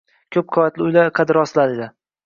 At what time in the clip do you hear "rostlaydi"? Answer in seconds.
1.41-1.93